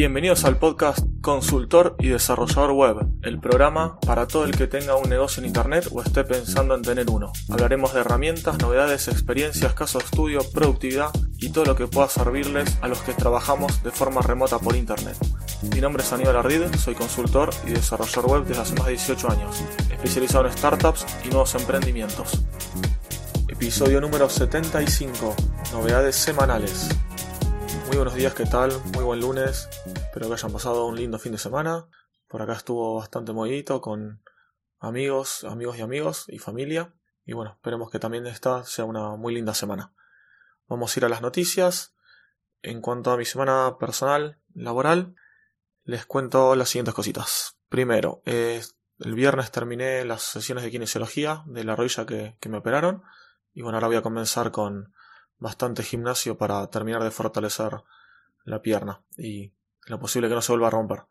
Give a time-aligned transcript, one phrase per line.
[0.00, 5.10] Bienvenidos al podcast Consultor y Desarrollador Web, el programa para todo el que tenga un
[5.10, 7.34] negocio en Internet o esté pensando en tener uno.
[7.50, 12.78] Hablaremos de herramientas, novedades, experiencias, casos de estudio, productividad y todo lo que pueda servirles
[12.80, 15.18] a los que trabajamos de forma remota por Internet.
[15.74, 19.30] Mi nombre es Aníbal Ardid, soy consultor y desarrollador web desde hace más de 18
[19.30, 22.42] años, especializado en startups y nuevos emprendimientos.
[23.48, 25.36] Episodio número 75,
[25.74, 26.88] novedades semanales.
[27.90, 28.70] Muy buenos días, ¿qué tal?
[28.94, 29.68] Muy buen lunes.
[29.84, 31.88] Espero que hayan pasado un lindo fin de semana.
[32.28, 34.22] Por acá estuvo bastante movidito con
[34.78, 36.94] amigos, amigos y amigos y familia.
[37.26, 39.92] Y bueno, esperemos que también esta sea una muy linda semana.
[40.68, 41.96] Vamos a ir a las noticias.
[42.62, 45.16] En cuanto a mi semana personal, laboral,
[45.82, 47.56] les cuento las siguientes cositas.
[47.68, 53.02] Primero, el viernes terminé las sesiones de kinesiología de la rodilla que, que me operaron.
[53.52, 54.94] Y bueno, ahora voy a comenzar con
[55.40, 57.82] bastante gimnasio para terminar de fortalecer
[58.44, 59.52] la pierna y
[59.86, 61.04] lo posible que no se vuelva a romper.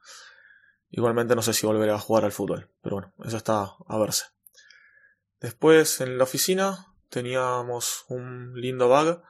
[0.92, 4.26] Igualmente no sé si volveré a jugar al fútbol, pero bueno, eso está a verse.
[5.40, 9.22] Después en la oficina teníamos un lindo bug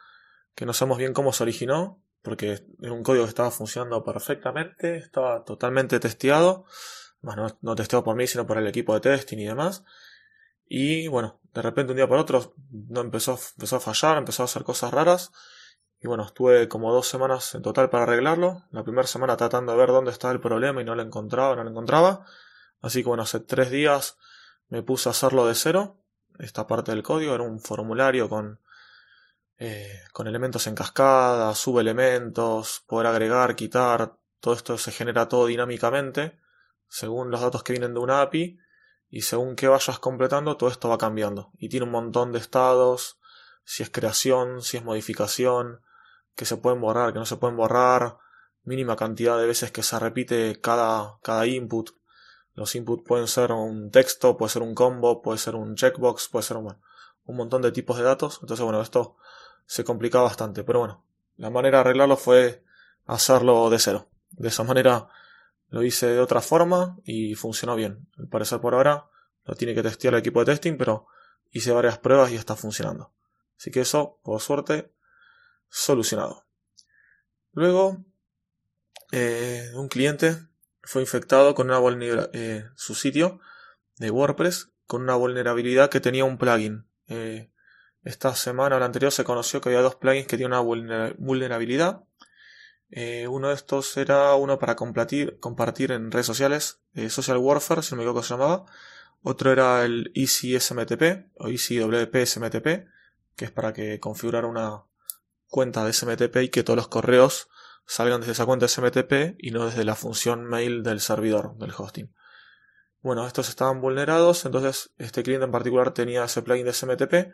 [0.55, 4.97] que no sabemos bien cómo se originó, porque era un código que estaba funcionando perfectamente,
[4.97, 6.65] estaba totalmente testeado,
[7.21, 9.83] bueno, no, no testeado por mí, sino por el equipo de testing y demás.
[10.65, 14.45] Y bueno, de repente un día por otro no empezó, empezó a fallar, empezó a
[14.45, 15.31] hacer cosas raras.
[16.01, 18.63] Y bueno, estuve como dos semanas en total para arreglarlo.
[18.71, 21.63] La primera semana tratando de ver dónde estaba el problema y no lo encontraba, no
[21.63, 22.25] lo encontraba.
[22.81, 24.17] Así que bueno, hace tres días
[24.69, 25.97] me puse a hacerlo de cero.
[26.37, 28.59] Esta parte del código era un formulario con,
[29.57, 34.15] eh, con elementos en cascada, subelementos, poder agregar, quitar.
[34.39, 36.39] Todo esto se genera todo dinámicamente
[36.89, 38.59] según los datos que vienen de una API
[39.09, 43.19] y según que vayas completando todo esto va cambiando y tiene un montón de estados,
[43.63, 45.81] si es creación, si es modificación,
[46.35, 48.17] que se pueden borrar, que no se pueden borrar,
[48.63, 51.91] mínima cantidad de veces que se repite cada, cada input.
[52.53, 56.43] Los inputs pueden ser un texto, puede ser un combo, puede ser un checkbox, puede
[56.43, 56.77] ser un,
[57.25, 58.39] un montón de tipos de datos.
[58.41, 59.17] Entonces, bueno, esto
[59.65, 60.63] se complica bastante.
[60.63, 61.05] Pero bueno,
[61.37, 62.63] la manera de arreglarlo fue
[63.05, 64.09] hacerlo de cero.
[64.31, 65.09] De esa manera
[65.69, 68.07] lo hice de otra forma y funcionó bien.
[68.17, 69.08] Al parecer por ahora
[69.49, 71.07] lo tiene que testear el equipo de testing, pero
[71.49, 73.11] hice varias pruebas y está funcionando.
[73.57, 74.93] Así que eso, por suerte,
[75.69, 76.45] solucionado.
[77.51, 78.05] Luego,
[79.11, 80.37] eh, un cliente
[80.83, 83.39] fue infectado con una vulnerabilidad, eh, su sitio
[83.97, 86.87] de WordPress con una vulnerabilidad que tenía un plugin.
[87.07, 87.51] Eh,
[88.03, 92.03] esta semana o la anterior se conoció que había dos plugins que tienen una vulnerabilidad
[93.29, 97.97] uno de estos era uno para compartir, compartir en redes sociales, Social Warfare, si no
[97.97, 98.65] me equivoco se llamaba.
[99.21, 102.13] Otro era el EasySMTP o EasyWP
[103.35, 104.83] que es para que configurar una
[105.47, 107.49] cuenta de SMTP y que todos los correos
[107.85, 112.13] salgan desde esa cuenta SMTP y no desde la función mail del servidor, del hosting.
[113.01, 117.33] Bueno, estos estaban vulnerados, entonces este cliente en particular tenía ese plugin de SMTP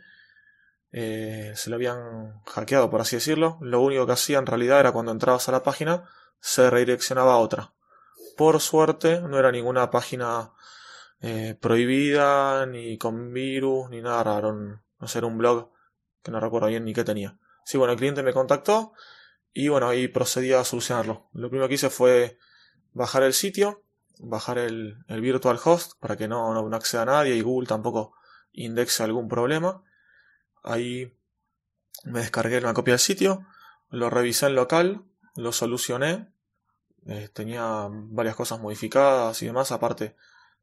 [0.97, 3.57] eh, se lo habían hackeado, por así decirlo.
[3.59, 6.09] Lo único que hacía en realidad era cuando entrabas a la página,
[6.39, 7.73] se redireccionaba a otra.
[8.37, 10.53] Por suerte, no era ninguna página
[11.21, 14.53] eh, prohibida, ni con virus, ni nada raro.
[14.53, 15.71] No sé, era un blog
[16.21, 17.37] que no recuerdo bien ni qué tenía.
[17.65, 18.93] Sí, bueno, el cliente me contactó
[19.53, 21.29] y bueno, ahí procedí a solucionarlo.
[21.33, 22.37] Lo primero que hice fue
[22.93, 23.83] bajar el sitio,
[24.19, 28.13] bajar el, virtual host para que no, no, no acceda a nadie y Google tampoco
[28.53, 29.83] indexe algún problema.
[30.63, 31.13] Ahí
[32.03, 33.45] me descargué una copia del sitio,
[33.89, 35.05] lo revisé en local,
[35.35, 36.31] lo solucioné.
[37.07, 39.71] Eh, tenía varias cosas modificadas y demás.
[39.71, 40.15] Aparte,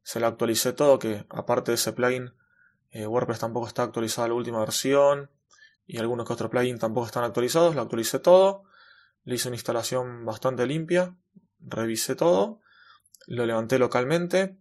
[0.03, 2.33] se lo actualicé todo, que aparte de ese plugin,
[2.91, 5.31] eh, WordPress tampoco está actualizado la última versión.
[5.85, 7.75] Y algunos que otros plugins tampoco están actualizados.
[7.75, 8.63] Lo actualicé todo.
[9.23, 11.15] Le hice una instalación bastante limpia.
[11.59, 12.61] Revisé todo.
[13.27, 14.57] Lo levanté localmente.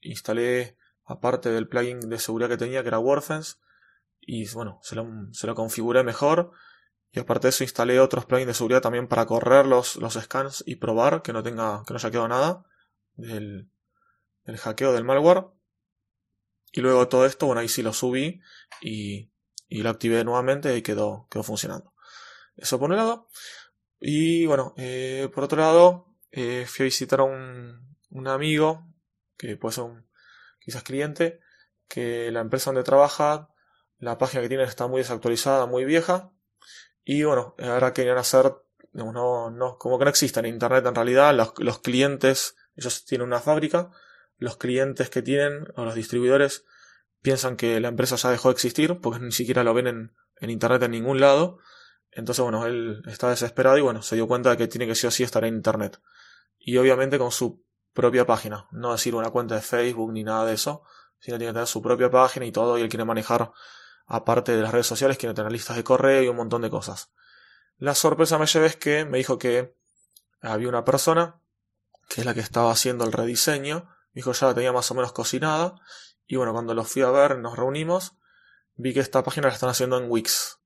[0.00, 3.56] Instalé, aparte del plugin de seguridad que tenía, que era WordFence,
[4.20, 6.52] y bueno, se lo, se lo configuré mejor.
[7.10, 10.62] Y aparte de eso instalé otros plugins de seguridad también para correr los, los scans
[10.66, 12.64] y probar que no tenga, que no haya quedado nada
[13.16, 13.70] del,
[14.48, 15.44] del hackeo del malware.
[16.72, 18.40] Y luego todo esto, bueno, ahí sí lo subí
[18.80, 19.30] y,
[19.68, 21.92] y lo activé nuevamente y quedó, quedó funcionando.
[22.56, 23.28] Eso por un lado.
[24.00, 28.86] Y bueno, eh, por otro lado, eh, fui a visitar a un, un amigo,
[29.36, 30.08] que puede ser un
[30.60, 31.40] quizás cliente,
[31.86, 33.50] que la empresa donde trabaja
[33.98, 36.32] la página que tienen está muy desactualizada, muy vieja.
[37.04, 38.54] Y bueno, ahora querían hacer,
[38.92, 41.34] no, no, como que no existe en Internet en realidad.
[41.34, 43.90] Los, los clientes, ellos tienen una fábrica.
[44.38, 46.64] Los clientes que tienen, o los distribuidores,
[47.20, 50.50] piensan que la empresa ya dejó de existir, porque ni siquiera lo ven en, en
[50.50, 51.58] Internet en ningún lado.
[52.10, 55.06] Entonces, bueno, él está desesperado y bueno, se dio cuenta de que tiene que sí
[55.06, 56.00] o sí estar en Internet.
[56.58, 60.54] y obviamente con su propia página, no decir una cuenta de Facebook ni nada de
[60.54, 60.82] eso,
[61.18, 63.52] sino tiene que tener su propia página y todo, y él quiere manejar,
[64.06, 67.10] aparte de las redes sociales, quiere tener listas de correo y un montón de cosas.
[67.76, 69.76] La sorpresa me llevé es que me dijo que
[70.40, 71.40] había una persona,
[72.08, 73.88] que es la que estaba haciendo el rediseño,
[74.18, 75.76] dijo ya la tenía más o menos cocinada,
[76.26, 78.16] y bueno, cuando lo fui a ver, nos reunimos,
[78.74, 80.58] vi que esta página la están haciendo en Wix.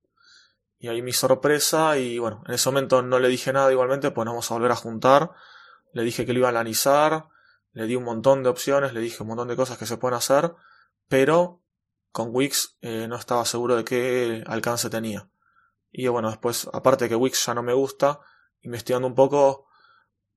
[0.78, 4.24] Y ahí mi sorpresa, y bueno, en ese momento no le dije nada igualmente, pues
[4.24, 5.32] vamos a volver a juntar.
[5.92, 7.28] Le dije que lo iba a analizar,
[7.72, 10.16] le di un montón de opciones, le dije un montón de cosas que se pueden
[10.16, 10.54] hacer,
[11.08, 11.60] pero
[12.10, 15.28] con Wix eh, no estaba seguro de qué alcance tenía.
[15.90, 18.20] Y bueno, después, aparte de que Wix ya no me gusta,
[18.62, 19.66] investigando un poco,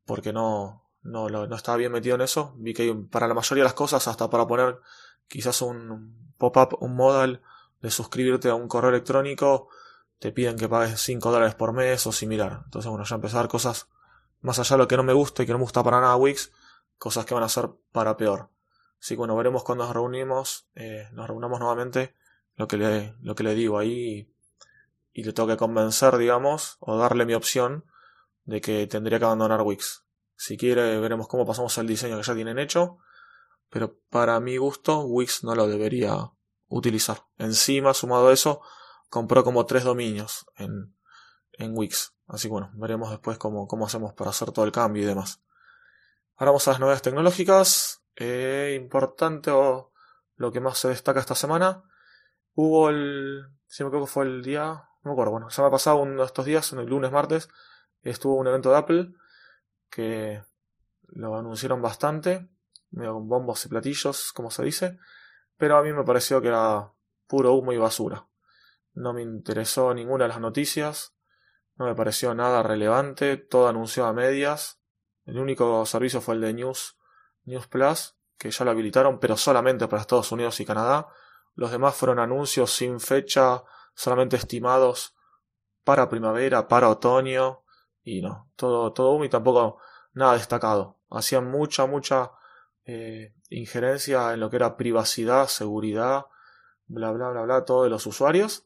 [0.03, 3.67] porque no, no, no estaba bien metido en eso, vi que para la mayoría de
[3.67, 4.79] las cosas, hasta para poner
[5.27, 7.41] quizás un pop-up, un modal
[7.81, 9.69] de suscribirte a un correo electrónico,
[10.19, 12.61] te piden que pagues 5 dólares por mes o similar.
[12.65, 13.87] Entonces, bueno, ya empezar cosas
[14.41, 16.15] más allá de lo que no me gusta y que no me gusta para nada
[16.15, 16.51] Wix,
[16.97, 18.49] cosas que van a ser para peor.
[18.99, 22.15] Así que bueno, veremos cuando nos reunimos, eh, nos reunamos nuevamente,
[22.55, 24.29] lo que le, lo que le digo ahí
[25.13, 27.85] y, le tengo que convencer, digamos, o darle mi opción
[28.45, 30.04] de que tendría que abandonar Wix.
[30.35, 32.97] Si quiere, veremos cómo pasamos el diseño que ya tienen hecho,
[33.69, 36.31] pero para mi gusto, Wix no lo debería
[36.67, 37.25] utilizar.
[37.37, 38.61] Encima, sumado a eso,
[39.09, 40.95] compró como tres dominios en,
[41.53, 42.13] en Wix.
[42.27, 45.41] Así que bueno, veremos después cómo, cómo hacemos para hacer todo el cambio y demás.
[46.35, 48.01] Ahora vamos a las novedades tecnológicas.
[48.17, 49.91] Eh, importante o
[50.35, 51.83] lo que más se destaca esta semana.
[52.53, 53.45] Hubo el.
[53.67, 54.83] Si me que fue el día.
[55.03, 57.47] No me acuerdo, bueno, se me ha pasado uno de estos días, el lunes, martes,
[58.01, 59.13] estuvo un evento de Apple
[59.89, 60.43] que
[61.07, 62.47] lo anunciaron bastante,
[62.93, 64.97] con bombos y platillos, como se dice,
[65.57, 66.91] pero a mí me pareció que era
[67.27, 68.27] puro humo y basura.
[68.93, 71.13] No me interesó ninguna de las noticias,
[71.75, 74.79] no me pareció nada relevante, todo anunció a medias.
[75.25, 76.97] El único servicio fue el de News,
[77.43, 81.09] News Plus, que ya lo habilitaron, pero solamente para Estados Unidos y Canadá.
[81.55, 85.15] Los demás fueron anuncios sin fecha, solamente estimados
[85.83, 87.64] para primavera, para otoño,
[88.05, 89.79] y no, todo, todo humo y tampoco
[90.13, 90.99] nada destacado.
[91.09, 92.31] Hacían mucha, mucha
[92.85, 96.27] eh, injerencia en lo que era privacidad, seguridad,
[96.85, 98.65] bla, bla, bla, bla, todo de los usuarios,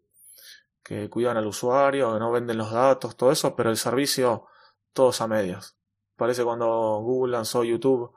[0.84, 4.46] que cuidan al usuario, que no venden los datos, todo eso, pero el servicio,
[4.92, 5.78] todos a medias.
[6.18, 8.14] Parece cuando Google lanzó YouTube,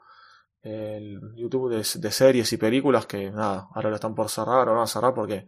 [0.61, 4.83] el YouTube de, series y películas, que nada, ahora lo están por cerrar, o van
[4.83, 5.47] a cerrar porque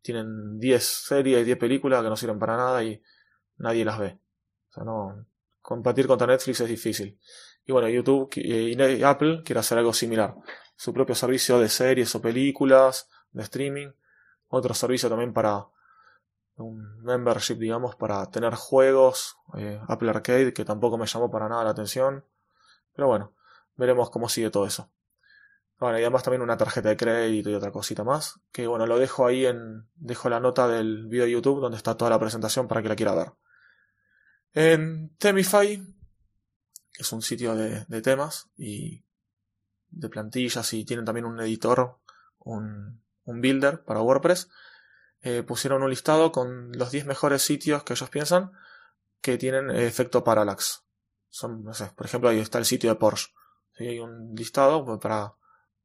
[0.00, 3.02] tienen 10 series y 10 películas que no sirven para nada y
[3.58, 4.19] nadie las ve.
[4.70, 5.26] O sea, no,
[5.60, 7.18] competir contra Netflix es difícil.
[7.66, 10.34] Y bueno, YouTube y Apple quiere hacer algo similar.
[10.76, 13.88] Su propio servicio de series o películas, de streaming.
[14.48, 15.66] Otro servicio también para
[16.56, 21.64] un membership, digamos, para tener juegos, eh, Apple Arcade, que tampoco me llamó para nada
[21.64, 22.24] la atención.
[22.94, 23.32] Pero bueno,
[23.76, 24.90] veremos cómo sigue todo eso.
[25.78, 28.38] Bueno, y además también una tarjeta de crédito y otra cosita más.
[28.52, 29.88] Que bueno, lo dejo ahí en.
[29.94, 32.96] Dejo la nota del video de YouTube donde está toda la presentación para que la
[32.96, 33.32] quiera ver.
[34.52, 35.76] En Temify,
[36.92, 39.04] que es un sitio de, temas y
[39.88, 41.98] de plantillas y tienen también un editor,
[42.38, 44.48] un, builder para WordPress
[45.22, 48.52] eh, pusieron un listado con los 10 mejores sitios que ellos piensan
[49.20, 50.84] que tienen efecto parallax.
[51.28, 53.28] Son, no sé, por ejemplo, ahí está el sitio de Porsche.
[53.78, 55.34] Hay un listado para,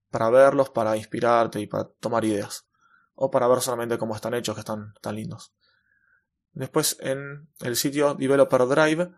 [0.09, 2.65] para verlos, para inspirarte y para tomar ideas.
[3.13, 5.53] O para ver solamente cómo están hechos, que están tan lindos.
[6.55, 9.11] Después en el sitio Developer Drive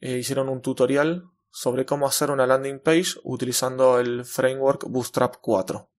[0.00, 5.90] eh, hicieron un tutorial sobre cómo hacer una landing page utilizando el framework Bootstrap 4.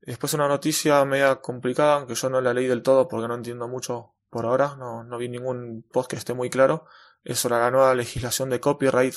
[0.00, 3.68] Después una noticia media complicada, aunque yo no la leí del todo porque no entiendo
[3.68, 6.86] mucho por ahora, no, no vi ningún post que esté muy claro,
[7.22, 9.14] es sobre la nueva legislación de copyright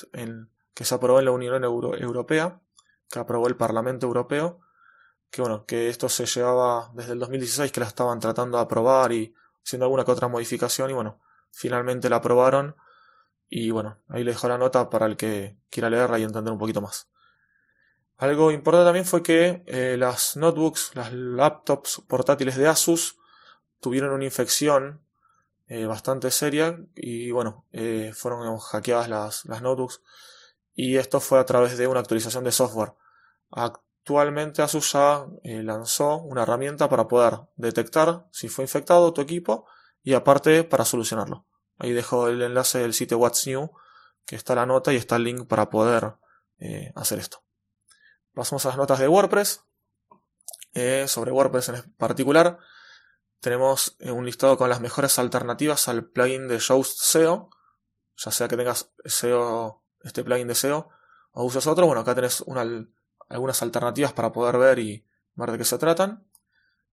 [0.76, 2.62] que se aprobó en la Unión Europea,
[3.10, 4.60] que aprobó el Parlamento Europeo,
[5.32, 9.12] que bueno, que esto se llevaba desde el 2016 que la estaban tratando de aprobar
[9.12, 9.34] y
[9.66, 11.20] haciendo alguna que otra modificación y bueno,
[11.52, 12.76] finalmente la aprobaron
[13.50, 16.60] y bueno, ahí le dejo la nota para el que quiera leerla y entender un
[16.60, 17.10] poquito más.
[18.18, 23.18] Algo importante también fue que eh, las notebooks, las laptops portátiles de Asus
[23.82, 25.02] tuvieron una infección
[25.68, 30.02] eh, bastante seria y bueno, eh, fueron hackeadas las, las, notebooks
[30.76, 32.94] y esto fue a través de una actualización de software.
[34.06, 39.66] Actualmente Asus ya lanzó una herramienta para poder detectar si fue infectado tu equipo
[40.04, 41.48] y aparte para solucionarlo.
[41.80, 43.72] Ahí dejo el enlace del sitio What's New,
[44.24, 46.18] que está la nota y está el link para poder
[46.94, 47.44] hacer esto.
[48.36, 49.64] Pasamos a las notas de WordPress.
[50.76, 52.60] Eh, sobre WordPress en particular,
[53.40, 57.50] tenemos eh, un listado con las mejores alternativas al plugin de Yoast SEO.
[58.18, 60.92] Ya sea que tengas SEO este plugin de SEO
[61.32, 62.44] o usas otro, bueno, acá tenés
[63.28, 65.06] algunas alternativas para poder ver y
[65.36, 66.28] ver de qué se tratan.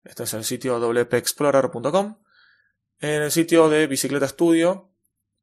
[0.04, 2.18] Este es el sitio wpexplorer.com.
[3.00, 4.90] En el sitio de Bicicleta Studio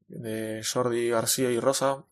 [0.07, 2.05] de Jordi García y Rosa,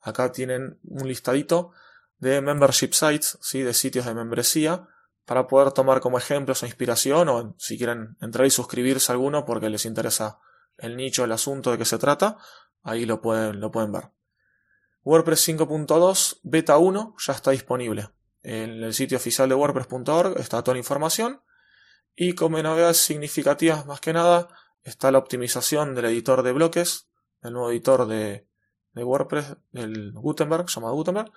[0.00, 1.72] acá tienen un listadito
[2.18, 3.62] de membership sites, ¿sí?
[3.62, 4.88] de sitios de membresía,
[5.24, 9.44] para poder tomar como ejemplos o inspiración, o si quieren entrar y suscribirse a alguno
[9.44, 10.38] porque les interesa
[10.76, 12.36] el nicho, el asunto de qué se trata,
[12.82, 14.10] ahí lo pueden, lo pueden ver.
[15.04, 18.08] WordPress 5.2 Beta 1 ya está disponible.
[18.42, 21.42] En el sitio oficial de WordPress.org está toda la información.
[22.16, 24.48] Y como novedades significativas más que nada,
[24.82, 27.08] está la optimización del editor de bloques,
[27.42, 28.46] el nuevo editor de,
[28.92, 31.32] de WordPress, el Gutenberg, llamado Gutenberg,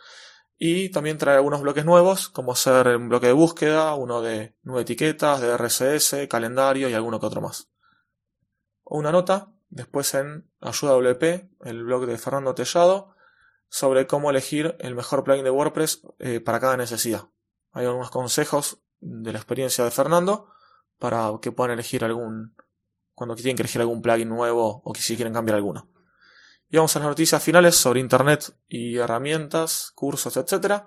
[0.57, 4.83] y también trae algunos bloques nuevos, como ser un bloque de búsqueda, uno de nueve
[4.83, 7.69] etiquetas, de RSS, calendario y alguno que otro más.
[8.83, 13.16] Una nota, después en Ayuda WP, el blog de Fernando Tellado,
[13.69, 17.29] sobre cómo elegir el mejor plugin de WordPress eh, para cada necesidad.
[17.71, 20.51] Hay algunos consejos de la experiencia de Fernando
[20.97, 22.55] para que puedan elegir algún,
[23.13, 25.89] cuando tienen que elegir algún plugin nuevo o que si quieren cambiar alguno.
[26.69, 30.83] Y vamos a las noticias finales sobre Internet y herramientas, cursos, etc.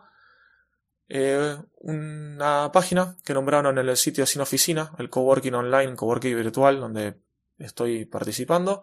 [1.08, 6.80] Eh, una página que nombraron en el sitio Sin Oficina, el Coworking Online, Coworking Virtual,
[6.80, 7.20] donde
[7.58, 8.82] estoy participando.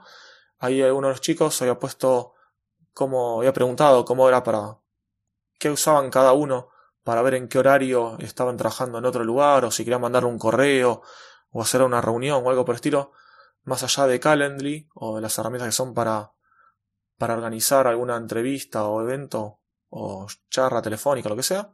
[0.57, 2.33] Ahí uno de los chicos había puesto
[2.97, 4.79] cómo, había preguntado cómo era para,
[5.59, 6.69] qué usaban cada uno
[7.03, 10.39] para ver en qué horario estaban trabajando en otro lugar o si querían mandar un
[10.39, 11.03] correo
[11.51, 13.11] o hacer una reunión o algo por el estilo,
[13.65, 16.31] más allá de Calendly o de las herramientas que son para
[17.19, 21.71] para organizar alguna entrevista o evento o charla telefónica, lo que sea.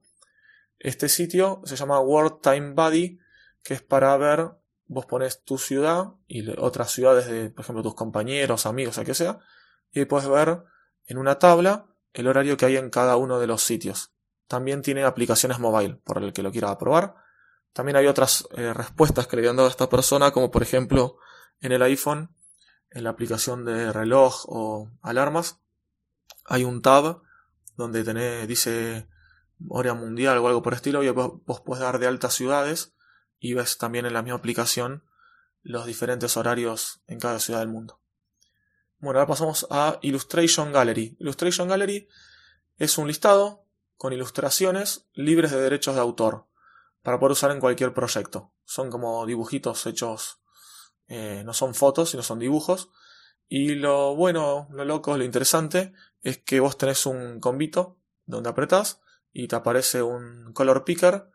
[0.78, 3.18] Este sitio se llama World Time Buddy,
[3.64, 4.52] que es para ver,
[4.88, 9.14] vos pones tu ciudad y otras ciudades de, por ejemplo, tus compañeros, amigos, o que
[9.14, 9.40] sea,
[9.92, 10.64] y puedes ver
[11.06, 14.12] en una tabla el horario que hay en cada uno de los sitios.
[14.48, 17.16] También tiene aplicaciones mobile, por el que lo quiera probar.
[17.74, 21.18] También hay otras eh, respuestas que le habían dado a esta persona, como por ejemplo
[21.60, 22.30] en el iPhone
[22.94, 25.60] en la aplicación de reloj o alarmas,
[26.46, 27.22] hay un tab
[27.76, 29.08] donde tenés, dice
[29.68, 32.94] hora mundial o algo por estilo y vos, vos puedes dar de altas ciudades
[33.40, 35.04] y ves también en la misma aplicación
[35.64, 38.00] los diferentes horarios en cada ciudad del mundo.
[39.04, 41.18] Bueno, ahora pasamos a Illustration Gallery.
[41.20, 42.08] Illustration Gallery
[42.78, 43.66] es un listado
[43.98, 46.48] con ilustraciones libres de derechos de autor
[47.02, 48.54] para poder usar en cualquier proyecto.
[48.64, 50.40] Son como dibujitos hechos
[51.10, 52.92] eh, no son fotos, sino son dibujos.
[53.50, 55.92] Y lo bueno, lo loco, lo interesante
[56.22, 59.02] es que vos tenés un combito donde apretás
[59.34, 61.30] y te aparece un color picker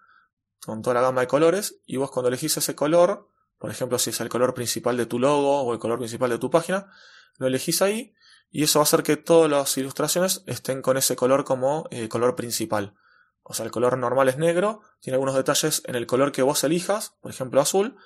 [0.65, 4.09] con toda la gama de colores y vos cuando elegís ese color, por ejemplo si
[4.09, 6.91] es el color principal de tu logo o el color principal de tu página,
[7.37, 8.15] lo elegís ahí
[8.51, 12.09] y eso va a hacer que todas las ilustraciones estén con ese color como eh,
[12.09, 12.95] color principal.
[13.43, 16.65] O sea, el color normal es negro, tiene algunos detalles en el color que vos
[16.65, 17.97] elijas, por ejemplo azul,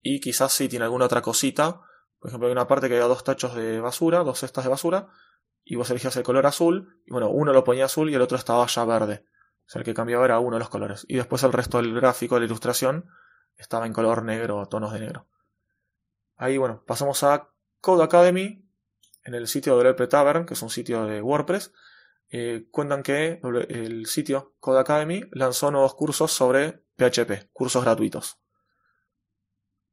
[0.00, 1.80] y quizás si tiene alguna otra cosita.
[2.18, 5.08] Por ejemplo, hay una parte que había dos tachos de basura, dos cestas de basura,
[5.64, 8.36] y vos elegías el color azul, y bueno, uno lo ponía azul y el otro
[8.36, 9.24] estaba ya verde.
[9.66, 11.04] O sea, el que cambiaba era uno de los colores.
[11.08, 13.08] Y después el resto del gráfico de la ilustración
[13.56, 15.26] estaba en color negro, tonos de negro.
[16.36, 18.61] Ahí, bueno, pasamos a Code Academy,
[19.24, 21.72] en el sitio de WP Tavern, que es un sitio de WordPress.
[22.30, 28.38] Eh, cuentan que el sitio Code Academy lanzó nuevos cursos sobre PHP, cursos gratuitos.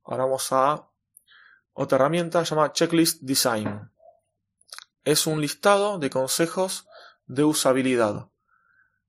[0.04, 0.90] Ahora vamos a
[1.74, 3.92] otra herramienta llamada Checklist Design.
[5.04, 6.88] Es un listado de consejos
[7.26, 8.30] de usabilidad.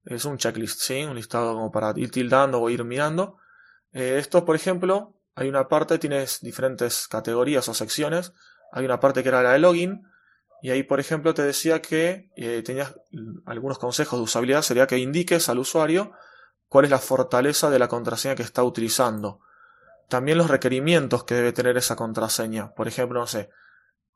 [0.04, 1.04] Es un checklist, ¿sí?
[1.04, 3.38] Un listado como para ir tildando o ir mirando.
[3.92, 8.32] Eh, esto, por ejemplo, hay una parte, tienes diferentes categorías o secciones.
[8.72, 10.06] Hay una parte que era la de login.
[10.62, 12.94] Y ahí, por ejemplo, te decía que eh, tenías
[13.46, 14.62] algunos consejos de usabilidad.
[14.62, 16.12] Sería que indiques al usuario
[16.68, 19.40] cuál es la fortaleza de la contraseña que está utilizando.
[20.08, 22.74] También los requerimientos que debe tener esa contraseña.
[22.74, 23.50] Por ejemplo, no sé,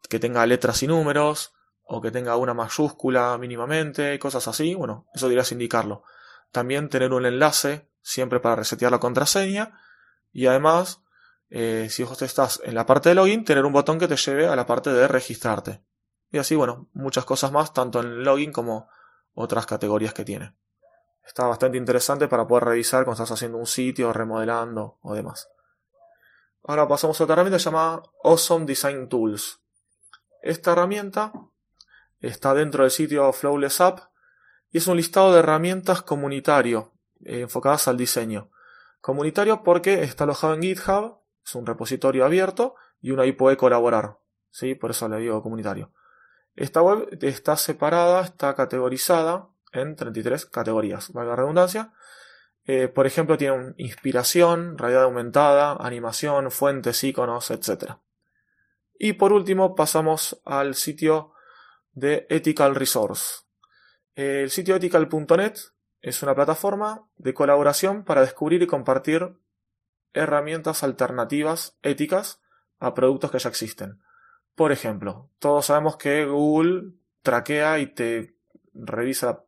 [0.08, 4.74] que tenga letras y números, o que tenga una mayúscula mínimamente, cosas así.
[4.74, 6.04] Bueno, eso deberías indicarlo.
[6.50, 9.78] También tener un enlace siempre para resetear la contraseña.
[10.32, 11.02] Y además,
[11.50, 14.46] eh, si vos estás en la parte de login, tener un botón que te lleve
[14.46, 15.82] a la parte de registrarte.
[16.34, 18.88] Y así, bueno, muchas cosas más, tanto en login como
[19.34, 20.52] otras categorías que tiene.
[21.24, 25.48] Está bastante interesante para poder revisar cuando estás haciendo un sitio, remodelando o demás.
[26.64, 29.60] Ahora pasamos a otra herramienta llamada Awesome Design Tools.
[30.42, 31.32] Esta herramienta
[32.18, 34.00] está dentro del sitio Flawless App
[34.72, 38.50] y es un listado de herramientas comunitario eh, enfocadas al diseño.
[39.00, 44.18] Comunitario porque está alojado en GitHub, es un repositorio abierto y uno ahí puede colaborar.
[44.50, 44.74] ¿sí?
[44.74, 45.92] Por eso le digo comunitario.
[46.56, 51.92] Esta web está separada, está categorizada en 33 categorías, valga la redundancia.
[52.66, 57.96] Eh, por ejemplo, tiene inspiración, realidad aumentada, animación, fuentes, iconos, etc.
[58.98, 61.32] Y por último, pasamos al sitio
[61.92, 63.44] de Ethical Resource.
[64.14, 65.54] El sitio ethical.net
[66.00, 69.36] es una plataforma de colaboración para descubrir y compartir
[70.12, 72.40] herramientas alternativas éticas
[72.78, 74.03] a productos que ya existen.
[74.54, 76.92] Por ejemplo, todos sabemos que Google
[77.22, 78.36] traquea y te
[78.74, 79.44] revisa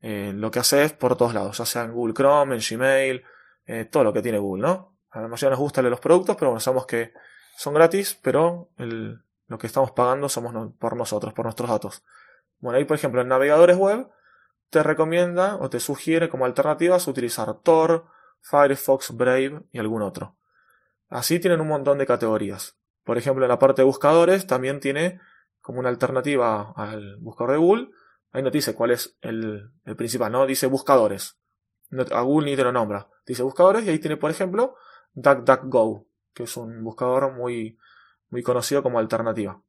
[0.00, 3.22] eh, lo que haces por todos lados, ya sea en Google Chrome, en Gmail,
[3.66, 4.96] eh, todo lo que tiene Google, ¿no?
[5.10, 7.12] A la mayoría nos gusta los productos, pero bueno, sabemos que
[7.56, 12.02] son gratis, pero lo que estamos pagando somos por nosotros, por nuestros datos.
[12.58, 14.08] Bueno, ahí por ejemplo en navegadores web
[14.70, 18.06] te recomienda o te sugiere como alternativas utilizar Tor,
[18.40, 20.36] Firefox, Brave y algún otro.
[21.08, 22.76] Así tienen un montón de categorías.
[23.04, 25.20] Por ejemplo, en la parte de buscadores también tiene
[25.60, 27.90] como una alternativa al buscador de Google.
[28.32, 30.46] Ahí no dice cuál es el, principal, ¿no?
[30.46, 31.38] Dice buscadores.
[32.12, 33.08] a Google ni te lo nombra.
[33.26, 34.76] Dice buscadores y ahí tiene, por ejemplo,
[35.14, 37.78] DuckDuckGo, que es un buscador muy,
[38.30, 39.62] muy conocido como alternativa.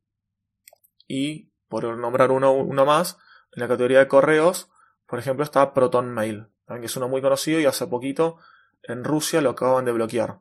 [1.08, 3.18] Y, por nombrar uno, uno más,
[3.52, 4.70] en la categoría de correos,
[5.06, 8.38] por ejemplo, está ProtonMail, que es uno muy conocido y hace poquito
[8.84, 10.40] en Rusia lo acaban de bloquear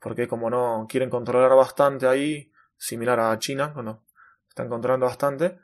[0.00, 4.04] porque como no quieren controlar bastante ahí, similar a China, bueno,
[4.48, 5.58] están controlando bastante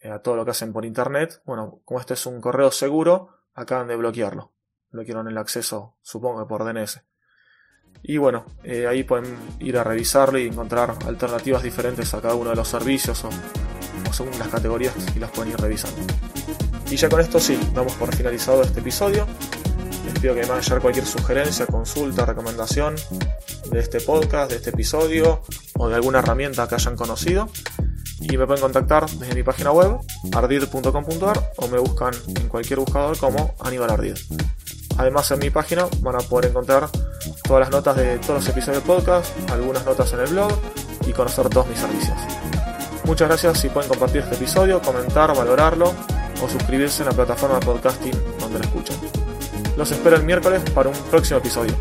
[0.00, 3.40] eh, a todo lo que hacen por internet, bueno, como este es un correo seguro,
[3.54, 4.52] acaban de bloquearlo.
[4.90, 7.02] Bloquearon el acceso, supongo que por DNS.
[8.02, 12.50] Y bueno, eh, ahí pueden ir a revisarlo y encontrar alternativas diferentes a cada uno
[12.50, 16.00] de los servicios o, o según las categorías y las pueden ir revisando.
[16.90, 19.26] Y ya con esto sí, damos por finalizado este episodio.
[20.20, 22.94] Pido que me hagan cualquier sugerencia, consulta, recomendación
[23.70, 25.40] de este podcast, de este episodio
[25.78, 27.48] o de alguna herramienta que hayan conocido.
[28.20, 29.96] Y me pueden contactar desde mi página web,
[30.32, 34.16] ardid.com.ar o me buscan en cualquier buscador como Aníbal Ardid.
[34.98, 36.90] Además en mi página van a poder encontrar
[37.44, 40.52] todas las notas de todos los episodios del podcast, algunas notas en el blog
[41.06, 42.18] y conocer todos mis servicios.
[43.04, 45.94] Muchas gracias si pueden compartir este episodio, comentar, valorarlo
[46.42, 49.19] o suscribirse en la plataforma de podcasting donde lo escuchan.
[49.76, 51.72] Los espero el miércoles para un próximo episodio.